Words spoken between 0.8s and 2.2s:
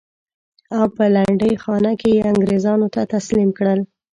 په لنډۍ خانه کې